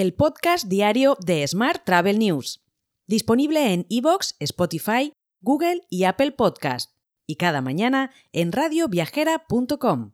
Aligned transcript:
el 0.00 0.14
podcast 0.14 0.66
diario 0.66 1.18
de 1.20 1.46
Smart 1.46 1.84
Travel 1.84 2.18
News, 2.18 2.64
disponible 3.06 3.74
en 3.74 3.84
iVoox, 3.90 4.32
Spotify, 4.38 5.12
Google 5.42 5.82
y 5.90 6.04
Apple 6.04 6.32
Podcast, 6.32 6.92
y 7.26 7.36
cada 7.36 7.60
mañana 7.60 8.10
en 8.32 8.50
radioviajera.com. 8.50 10.12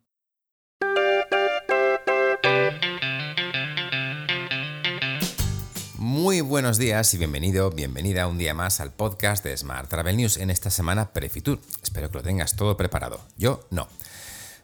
Muy 5.98 6.40
buenos 6.40 6.78
días 6.78 7.14
y 7.14 7.18
bienvenido, 7.18 7.70
bienvenida 7.70 8.26
un 8.26 8.38
día 8.38 8.54
más 8.54 8.80
al 8.80 8.92
podcast 8.92 9.44
de 9.44 9.56
Smart 9.56 9.88
Travel 9.88 10.16
News 10.16 10.38
en 10.38 10.50
esta 10.50 10.70
semana 10.70 11.12
Prefitur. 11.12 11.60
Espero 11.80 12.10
que 12.10 12.18
lo 12.18 12.24
tengas 12.24 12.56
todo 12.56 12.76
preparado. 12.76 13.20
Yo 13.36 13.64
no. 13.70 13.86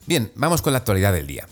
Bien, 0.05 0.33
vamos 0.35 0.61
con 0.61 0.73
la 0.73 0.79
actualidad 0.79 1.13
del 1.13 1.27
día. 1.27 1.47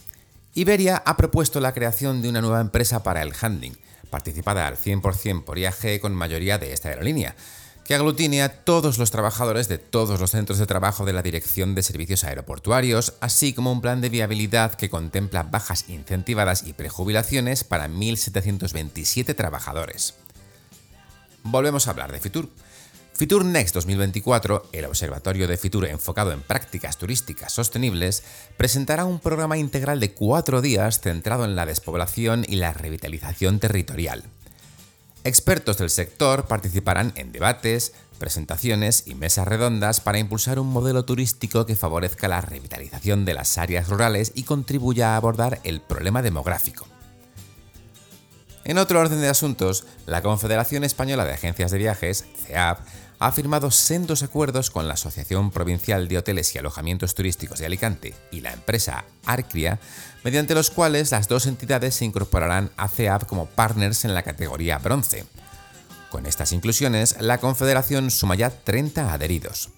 Iberia 0.53 1.01
ha 1.05 1.15
propuesto 1.15 1.61
la 1.61 1.73
creación 1.73 2.21
de 2.21 2.27
una 2.27 2.41
nueva 2.41 2.59
empresa 2.59 3.03
para 3.03 3.21
el 3.21 3.33
handling, 3.39 3.77
participada 4.09 4.67
al 4.67 4.75
100% 4.75 5.45
por 5.45 5.57
IAG 5.57 6.01
con 6.01 6.13
mayoría 6.13 6.57
de 6.57 6.73
esta 6.73 6.89
aerolínea, 6.89 7.35
que 7.85 7.95
aglutine 7.95 8.43
a 8.43 8.63
todos 8.63 8.97
los 8.97 9.11
trabajadores 9.11 9.69
de 9.69 9.77
todos 9.77 10.19
los 10.19 10.31
centros 10.31 10.59
de 10.59 10.65
trabajo 10.65 11.05
de 11.05 11.13
la 11.13 11.21
Dirección 11.21 11.73
de 11.73 11.83
Servicios 11.83 12.25
Aeroportuarios, 12.25 13.13
así 13.21 13.53
como 13.53 13.71
un 13.71 13.79
plan 13.79 14.01
de 14.01 14.09
viabilidad 14.09 14.75
que 14.75 14.89
contempla 14.89 15.43
bajas 15.43 15.85
incentivadas 15.87 16.63
y 16.63 16.73
prejubilaciones 16.73 17.63
para 17.63 17.87
1.727 17.87 19.33
trabajadores. 19.35 20.15
Volvemos 21.43 21.87
a 21.87 21.91
hablar 21.91 22.11
de 22.11 22.19
Fitur. 22.19 22.49
Fitur 23.21 23.45
Next 23.45 23.75
2024, 23.75 24.69
el 24.71 24.85
observatorio 24.85 25.47
de 25.47 25.55
Fitur 25.55 25.85
enfocado 25.85 26.31
en 26.31 26.41
prácticas 26.41 26.97
turísticas 26.97 27.53
sostenibles, 27.53 28.23
presentará 28.57 29.05
un 29.05 29.19
programa 29.19 29.59
integral 29.59 29.99
de 29.99 30.11
cuatro 30.11 30.59
días 30.59 31.01
centrado 31.01 31.45
en 31.45 31.55
la 31.55 31.67
despoblación 31.67 32.43
y 32.47 32.55
la 32.55 32.73
revitalización 32.73 33.59
territorial. 33.59 34.23
Expertos 35.23 35.77
del 35.77 35.91
sector 35.91 36.47
participarán 36.47 37.13
en 37.15 37.31
debates, 37.31 37.93
presentaciones 38.17 39.03
y 39.05 39.13
mesas 39.13 39.47
redondas 39.47 39.99
para 39.99 40.17
impulsar 40.17 40.57
un 40.57 40.71
modelo 40.73 41.05
turístico 41.05 41.67
que 41.67 41.75
favorezca 41.75 42.27
la 42.27 42.41
revitalización 42.41 43.23
de 43.23 43.35
las 43.35 43.59
áreas 43.59 43.87
rurales 43.87 44.31
y 44.33 44.45
contribuya 44.45 45.13
a 45.13 45.17
abordar 45.17 45.59
el 45.63 45.79
problema 45.79 46.23
demográfico. 46.23 46.87
En 48.63 48.77
otro 48.77 48.99
orden 48.99 49.21
de 49.21 49.27
asuntos, 49.27 49.85
la 50.05 50.21
Confederación 50.21 50.83
Española 50.83 51.25
de 51.25 51.33
Agencias 51.33 51.71
de 51.71 51.79
Viajes, 51.79 52.25
CEAP, 52.45 52.79
ha 53.17 53.31
firmado 53.31 53.69
sendos 53.69 54.23
acuerdos 54.23 54.71
con 54.71 54.87
la 54.87 54.95
Asociación 54.95 55.51
Provincial 55.51 56.07
de 56.07 56.17
Hoteles 56.17 56.53
y 56.55 56.59
Alojamientos 56.59 57.13
Turísticos 57.13 57.59
de 57.59 57.67
Alicante 57.67 58.15
y 58.31 58.41
la 58.41 58.51
empresa 58.51 59.05
Arcria, 59.25 59.79
mediante 60.23 60.55
los 60.55 60.71
cuales 60.71 61.11
las 61.11 61.27
dos 61.27 61.45
entidades 61.47 61.95
se 61.95 62.05
incorporarán 62.05 62.71
a 62.77 62.87
CEAP 62.87 63.25
como 63.25 63.47
partners 63.47 64.05
en 64.05 64.13
la 64.13 64.23
categoría 64.23 64.77
bronce. 64.77 65.25
Con 66.09 66.25
estas 66.25 66.51
inclusiones, 66.51 67.15
la 67.19 67.39
Confederación 67.39 68.11
suma 68.11 68.35
ya 68.35 68.49
30 68.49 69.13
adheridos. 69.13 69.69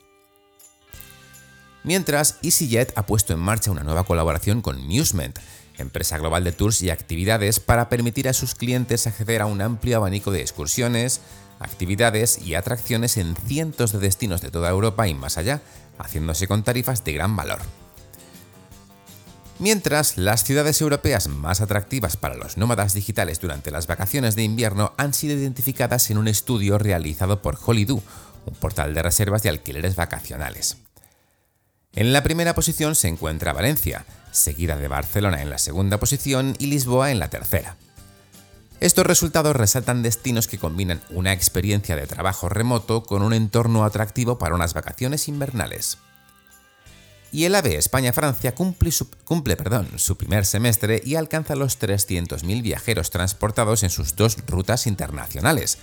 Mientras, 1.83 2.37
EasyJet 2.43 2.97
ha 2.97 3.05
puesto 3.05 3.33
en 3.33 3.39
marcha 3.39 3.71
una 3.71 3.83
nueva 3.83 4.05
colaboración 4.05 4.61
con 4.61 4.81
Musement, 4.87 5.37
empresa 5.77 6.17
global 6.17 6.43
de 6.43 6.51
tours 6.51 6.81
y 6.81 6.89
actividades 6.89 7.59
para 7.59 7.89
permitir 7.89 8.29
a 8.29 8.33
sus 8.33 8.55
clientes 8.55 9.07
acceder 9.07 9.41
a 9.41 9.45
un 9.45 9.61
amplio 9.61 9.97
abanico 9.97 10.31
de 10.31 10.41
excursiones, 10.41 11.21
actividades 11.59 12.39
y 12.41 12.55
atracciones 12.55 13.17
en 13.17 13.35
cientos 13.35 13.91
de 13.91 13.99
destinos 13.99 14.41
de 14.41 14.51
toda 14.51 14.69
Europa 14.69 15.07
y 15.07 15.13
más 15.13 15.37
allá, 15.37 15.61
haciéndose 15.97 16.47
con 16.47 16.63
tarifas 16.63 17.03
de 17.03 17.13
gran 17.13 17.35
valor. 17.35 17.59
Mientras, 19.59 20.17
las 20.17 20.43
ciudades 20.43 20.81
europeas 20.81 21.27
más 21.27 21.61
atractivas 21.61 22.17
para 22.17 22.35
los 22.35 22.57
nómadas 22.57 22.93
digitales 22.93 23.39
durante 23.39 23.71
las 23.71 23.87
vacaciones 23.87 24.35
de 24.35 24.43
invierno 24.43 24.93
han 24.97 25.13
sido 25.13 25.35
identificadas 25.37 26.09
en 26.09 26.17
un 26.17 26.27
estudio 26.27 26.77
realizado 26.77 27.41
por 27.41 27.57
Holidoo, 27.63 28.03
un 28.45 28.55
portal 28.55 28.93
de 28.93 29.03
reservas 29.03 29.43
de 29.43 29.49
alquileres 29.49 29.95
vacacionales. 29.95 30.82
En 31.95 32.11
la 32.11 32.23
primera 32.23 32.55
posición 32.55 32.95
se 32.95 33.07
encuentra 33.07 33.53
Valencia, 33.53 34.05
seguida 34.31 34.77
de 34.77 34.87
Barcelona 34.87 35.43
en 35.43 35.51
la 35.51 35.59
segunda 35.59 35.99
posición 35.99 36.55
y 36.57 36.65
Lisboa 36.65 37.11
en 37.11 37.19
la 37.19 37.29
tercera. 37.29 37.77
Estos 38.79 39.05
resultados 39.05 39.55
resaltan 39.55 40.01
destinos 40.01 40.47
que 40.47 40.57
combinan 40.57 41.01
una 41.11 41.33
experiencia 41.33 41.95
de 41.95 42.07
trabajo 42.07 42.49
remoto 42.49 43.03
con 43.03 43.21
un 43.21 43.31
entorno 43.31 43.85
atractivo 43.85 44.39
para 44.39 44.55
unas 44.55 44.73
vacaciones 44.73 45.27
invernales. 45.27 45.99
Y 47.31 47.45
el 47.45 47.55
AVE 47.55 47.77
España-Francia 47.77 48.53
cumple, 48.53 48.91
su, 48.91 49.07
primer 50.17 50.45
semestre 50.45 51.01
y 51.03 51.15
alcanza 51.15 51.55
los 51.55 51.79
300.000 51.79 52.61
viajeros 52.61 53.09
transportados 53.09 53.83
en 53.83 53.89
sus 53.89 54.15
dos 54.15 54.37
rutas 54.47 54.85
internacionales, 54.85 55.77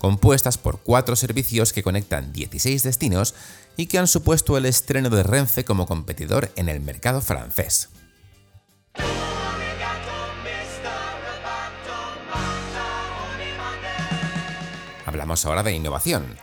compuestas 0.00 0.56
por 0.56 0.80
cuatro 0.80 1.14
servicios 1.14 1.74
que 1.74 1.82
conectan 1.82 2.32
16 2.32 2.82
destinos 2.82 3.34
y 3.76 3.84
que 3.84 3.98
han 3.98 4.06
supuesto 4.06 4.56
el 4.56 4.64
estreno 4.64 5.10
de 5.10 5.22
Renfe 5.22 5.62
como 5.62 5.86
competidor 5.86 6.50
en 6.56 6.70
el 6.70 6.80
mercado 6.80 7.20
francés. 7.20 7.90
Hablamos 15.04 15.44
ahora 15.44 15.62
de 15.62 15.74
innovación. 15.74 16.34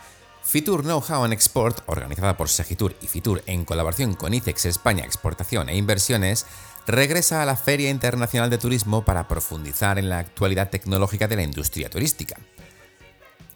Fitur 0.44 0.82
Know-how 0.82 1.24
en 1.24 1.32
Export, 1.32 1.80
organizada 1.86 2.36
por 2.36 2.48
Segitur 2.48 2.94
y 3.02 3.08
Fitur 3.08 3.42
en 3.46 3.64
colaboración 3.64 4.14
con 4.14 4.34
ICEX 4.34 4.66
España 4.66 5.04
Exportación 5.04 5.68
e 5.68 5.76
Inversiones, 5.76 6.46
regresa 6.86 7.42
a 7.42 7.46
la 7.46 7.56
Feria 7.56 7.90
Internacional 7.90 8.50
de 8.50 8.58
Turismo 8.58 9.04
para 9.04 9.26
profundizar 9.26 9.98
en 9.98 10.08
la 10.08 10.18
actualidad 10.18 10.70
tecnológica 10.70 11.26
de 11.26 11.36
la 11.36 11.42
industria 11.42 11.90
turística. 11.90 12.36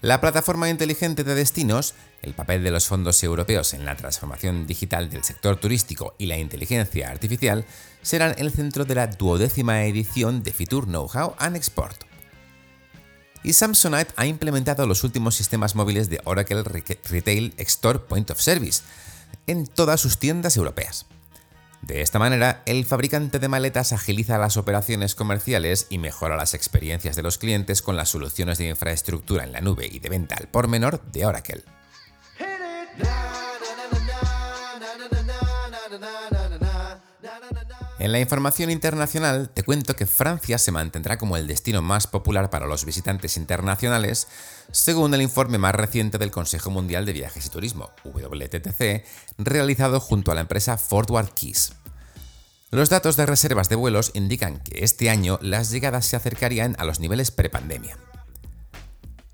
La 0.03 0.21
plataforma 0.21 0.69
inteligente 0.69 1.25
de 1.25 1.35
destinos, 1.35 1.95
el 2.21 2.35
papel 2.35 2.63
de 2.63 2.71
los 2.71 2.87
fondos 2.87 3.23
europeos 3.23 3.73
en 3.73 3.85
la 3.87 3.97
transformación 3.97 4.67
digital 4.67 5.09
del 5.09 5.25
sector 5.25 5.57
turístico 5.57 6.15
y 6.19 6.27
la 6.27 6.37
inteligencia 6.37 7.11
artificial 7.11 7.65
serán 8.03 8.35
el 8.37 8.51
centro 8.51 8.85
de 8.85 8.97
la 8.97 9.07
duodécima 9.07 9.85
edición 9.85 10.43
de 10.43 10.53
Fitur 10.53 10.85
Know-how 10.85 11.37
and 11.39 11.57
Export 11.57 12.13
y 13.45 13.53
Samsonite 13.53 14.13
ha 14.17 14.27
implementado 14.27 14.87
los 14.87 15.05
últimos 15.05 15.35
sistemas 15.35 15.75
móviles 15.75 16.09
de 16.09 16.21
Oracle 16.25 16.63
Retail 16.63 17.55
Store 17.59 17.99
Point 17.99 18.31
of 18.31 18.41
Service 18.41 18.83
en 19.47 19.67
todas 19.67 20.01
sus 20.01 20.19
tiendas 20.19 20.57
europeas. 20.57 21.07
De 21.82 22.00
esta 22.00 22.20
manera, 22.20 22.62
el 22.65 22.84
fabricante 22.84 23.41
de 23.41 23.48
maletas 23.48 23.93
agiliza 23.93 24.38
las 24.38 24.56
operaciones 24.56 25.16
comerciales 25.16 25.88
y 25.91 25.98
mejora 25.98 26.37
las 26.37 26.54
experiencias 26.54 27.16
de 27.16 27.25
los 27.25 27.38
clientes 27.38 27.82
con 27.82 27.97
las 27.97 28.09
soluciones 28.09 28.59
de 28.59 28.69
infraestructura 28.69 29.43
en 29.43 29.50
la 29.50 29.60
nube 29.60 29.88
y 29.91 29.98
de 29.98 30.09
venta 30.09 30.37
al 30.37 30.47
por 30.47 30.69
menor 30.69 31.03
de 31.10 31.26
Oracle. 31.26 31.65
En 38.03 38.11
la 38.11 38.19
información 38.19 38.69
internacional 38.69 39.49
te 39.49 39.63
cuento 39.63 39.95
que 39.95 40.07
Francia 40.07 40.59
se 40.59 40.73
mantendrá 40.73 41.19
como 41.19 41.37
el 41.37 41.47
destino 41.47 41.83
más 41.83 42.09
popular 42.09 42.51
para 42.51 42.67
los 42.67 42.85
visitantes 42.85 43.37
internacionales, 43.37 44.27
según 44.73 45.15
el 45.15 45.23
informe 45.23 45.57
más 45.57 45.73
reciente 45.73 46.19
del 46.19 46.33
Consejo 46.33 46.69
Mundial 46.69 47.07
de 47.07 47.13
Viajes 47.13 47.47
y 47.47 47.51
Turismo, 47.51 47.93
WTTC, 48.03 49.05
realizado 49.39 50.01
junto 50.01 50.33
a 50.33 50.35
la 50.35 50.41
empresa 50.41 50.79
Forward 50.79 51.29
Keys. 51.29 51.75
Los 52.73 52.91
datos 52.91 53.15
de 53.15 53.25
reservas 53.25 53.69
de 53.69 53.77
vuelos 53.77 54.11
indican 54.15 54.59
que 54.59 54.83
este 54.83 55.09
año 55.09 55.39
las 55.41 55.71
llegadas 55.71 56.05
se 56.05 56.17
acercarían 56.17 56.75
a 56.81 56.84
los 56.84 56.99
niveles 56.99 57.31
prepandemia. 57.31 57.97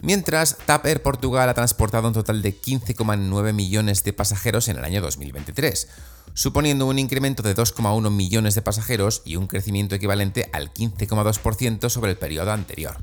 Mientras, 0.00 0.56
TAP 0.64 0.86
Air 0.86 1.03
Portugal 1.03 1.48
ha 1.48 1.54
transportado 1.54 2.06
un 2.06 2.14
total 2.14 2.41
de 2.41 2.54
15,9 2.54 3.53
millones 3.53 4.04
de 4.04 4.12
pasajeros 4.12 4.69
en 4.69 4.78
el 4.78 4.84
año 4.84 5.00
2023, 5.00 5.88
suponiendo 6.34 6.86
un 6.86 7.00
incremento 7.00 7.42
de 7.42 7.56
2,1 7.56 8.10
millones 8.10 8.54
de 8.54 8.62
pasajeros 8.62 9.22
y 9.25 9.34
un 9.34 9.48
crecimiento 9.48 9.97
equivalente 9.97 10.48
al 10.53 10.72
15,2% 10.72 11.88
sobre 11.91 12.12
el 12.12 12.16
periodo 12.16 12.53
anterior. 12.53 13.03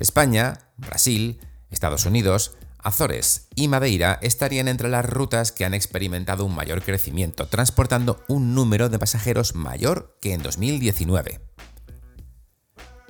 España, 0.00 0.58
Brasil, 0.76 1.38
Estados 1.70 2.04
Unidos, 2.04 2.56
Azores 2.78 3.48
y 3.54 3.68
Madeira 3.68 4.18
estarían 4.22 4.68
entre 4.68 4.88
las 4.88 5.04
rutas 5.04 5.52
que 5.52 5.64
han 5.64 5.74
experimentado 5.74 6.44
un 6.44 6.54
mayor 6.54 6.82
crecimiento, 6.82 7.46
transportando 7.46 8.22
un 8.28 8.54
número 8.54 8.88
de 8.88 8.98
pasajeros 8.98 9.54
mayor 9.54 10.16
que 10.20 10.34
en 10.34 10.42
2019. 10.42 11.45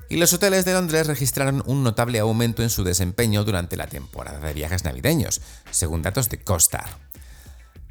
Y 0.09 0.17
los 0.17 0.33
hoteles 0.33 0.65
de 0.65 0.73
Londres 0.73 1.07
registraron 1.07 1.63
un 1.67 1.83
notable 1.83 2.19
aumento 2.21 2.63
en 2.63 2.71
su 2.71 2.85
desempeño 2.85 3.45
durante 3.45 3.77
la 3.77 3.89
temporada 3.89 4.39
de 4.39 4.55
viajes 4.55 4.85
navideños, 4.85 5.41
según 5.71 6.03
datos 6.03 6.29
de 6.29 6.39
CoStar. 6.39 6.99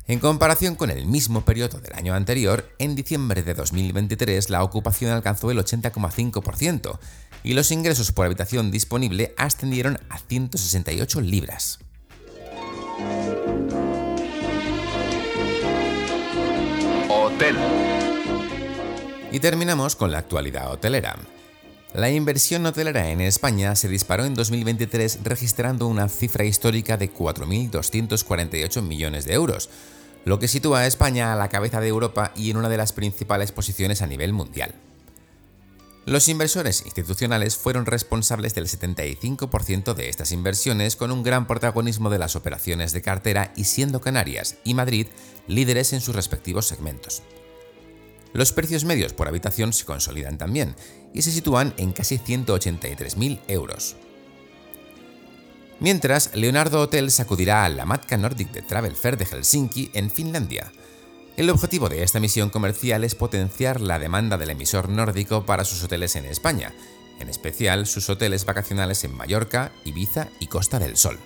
En 0.08 0.20
comparación 0.20 0.76
con 0.76 0.92
el 0.92 1.08
mismo 1.08 1.42
periodo 1.42 1.80
del 1.80 1.94
año 1.94 2.14
anterior, 2.14 2.72
en 2.78 2.96
diciembre 2.96 3.42
de 3.42 3.56
2023 3.56 4.52
la 4.52 4.64
ocupación 4.64 5.12
alcanzó 5.12 5.50
el 5.50 5.58
80,5% 5.58 7.00
y 7.44 7.54
los 7.54 7.72
ingresos 7.72 8.12
por 8.12 8.28
habitación 8.28 8.70
disponible 8.70 9.34
ascendieron 9.36 10.00
a 10.10 10.20
168 10.20 11.22
libras. 11.22 11.80
Hotel. 17.10 17.56
Y 19.32 19.40
terminamos 19.40 19.96
con 19.96 20.12
la 20.12 20.20
actualidad 20.20 20.72
hotelera. 20.72 21.18
La 21.96 22.12
inversión 22.12 22.66
hotelera 22.66 23.10
en 23.10 23.22
España 23.22 23.74
se 23.78 23.88
disparó 23.88 24.26
en 24.26 24.36
2023 24.36 25.20
registrando 25.24 25.88
una 25.88 26.10
cifra 26.10 26.44
histórica 26.44 26.98
de 26.98 27.14
4.248 27.14 28.82
millones 28.82 29.24
de 29.24 29.34
euros, 29.34 29.70
lo 30.26 30.38
que 30.38 30.50
sitúa 30.50 30.80
a 30.80 30.88
España 30.88 31.32
a 31.32 31.38
la 31.38 31.48
cabeza 31.48 31.80
de 31.80 31.88
Europa 31.88 32.34
y 32.36 32.52
en 32.52 32.58
una 32.58 32.68
de 32.68 32.76
las 32.76 32.92
principales 32.92 33.54
posiciones 33.54 34.02
a 34.02 34.08
nivel 34.08 34.34
mundial. 34.34 34.76
Los 36.06 36.28
inversores 36.28 36.84
institucionales 36.84 37.56
fueron 37.56 37.86
responsables 37.86 38.54
del 38.54 38.68
75% 38.68 39.94
de 39.94 40.10
estas 40.10 40.34
inversiones 40.34 40.98
con 40.98 41.14
un 41.14 41.24
gran 41.24 41.48
protagonismo 41.48 42.10
de 42.10 42.20
las 42.20 42.36
operaciones 42.36 42.92
de 42.92 43.04
cartera 43.04 43.54
y 43.56 43.64
siendo 43.64 44.02
Canarias 44.02 44.58
y 44.66 44.74
Madrid 44.74 45.08
líderes 45.48 45.94
en 45.94 46.02
sus 46.02 46.14
respectivos 46.14 46.68
segmentos. 46.68 47.24
Los 48.36 48.52
precios 48.52 48.84
medios 48.84 49.14
por 49.14 49.30
habitación 49.30 49.72
se 49.72 49.86
consolidan 49.86 50.38
también 50.38 50.76
y 51.14 51.22
se 51.22 51.32
sitúan 51.32 51.74
en 51.78 51.94
casi 51.94 52.18
183.000 52.18 53.40
euros. 53.48 53.96
Mientras, 55.80 56.36
Leonardo 56.36 56.82
Hotel 56.82 57.12
sacudirá 57.12 57.64
a 57.64 57.70
la 57.70 57.86
Matka 57.86 58.18
Nordic 58.18 58.52
de 58.52 58.62
Travel 58.62 58.98
Fair 58.98 59.16
de 59.16 59.26
Helsinki 59.26 59.90
en 59.94 60.12
Finlandia. 60.12 60.70
El 61.38 61.50
objetivo 61.50 61.88
de 61.88 62.04
esta 62.04 62.20
misión 62.20 62.50
comercial 62.50 63.06
es 63.06 63.16
potenciar 63.16 63.80
la 63.80 64.00
demanda 64.00 64.38
del 64.38 64.50
emisor 64.50 64.90
nórdico 64.90 65.46
para 65.46 65.64
sus 65.64 65.82
hoteles 65.84 66.18
en 66.18 66.26
España, 66.26 66.74
en 67.22 67.30
especial 67.30 67.88
sus 67.88 68.10
hoteles 68.10 68.44
vacacionales 68.44 69.06
en 69.06 69.16
Mallorca, 69.16 69.72
Ibiza 69.86 70.28
y 70.42 70.48
Costa 70.48 70.78
del 70.78 70.98
Sol. 70.98 71.20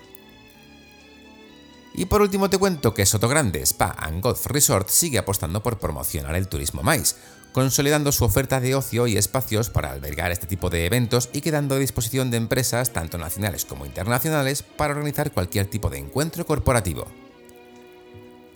Y 1.99 2.05
por 2.05 2.21
último 2.21 2.49
te 2.49 2.57
cuento 2.57 2.93
que 2.93 3.05
Sotogrande 3.05 3.61
Spa 3.61 3.93
and 3.99 4.23
Golf 4.23 4.45
Resort 4.45 4.87
sigue 4.87 5.17
apostando 5.17 5.61
por 5.61 5.79
promocionar 5.79 6.33
el 6.35 6.47
turismo 6.47 6.81
mais, 6.81 7.17
consolidando 7.51 8.13
su 8.13 8.23
oferta 8.23 8.61
de 8.61 8.73
ocio 8.73 9.05
y 9.05 9.17
espacios 9.17 9.69
para 9.69 9.91
albergar 9.91 10.31
este 10.31 10.47
tipo 10.47 10.69
de 10.69 10.85
eventos 10.85 11.29
y 11.33 11.41
quedando 11.41 11.75
a 11.75 11.77
disposición 11.77 12.31
de 12.31 12.37
empresas 12.37 12.93
tanto 12.93 13.17
nacionales 13.17 13.65
como 13.65 13.85
internacionales 13.85 14.63
para 14.63 14.93
organizar 14.93 15.33
cualquier 15.33 15.65
tipo 15.65 15.89
de 15.89 15.97
encuentro 15.97 16.45
corporativo. 16.45 17.05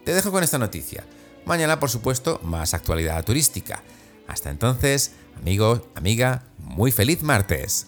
Te 0.06 0.13
dejo 0.13 0.31
con 0.31 0.42
esta 0.42 0.57
noticia. 0.57 1.04
Mañana, 1.44 1.81
por 1.81 1.90
supuesto, 1.90 2.40
más 2.44 2.74
actualidad 2.74 3.25
turística. 3.25 3.84
Hasta 4.25 4.51
entonces, 4.51 5.12
amigo, 5.38 5.92
amiga, 5.95 6.44
muy 6.60 6.94
feliz 6.94 7.22
martes. 7.24 7.88